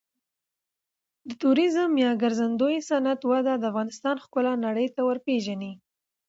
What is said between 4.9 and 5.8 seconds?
ته ورپیژني.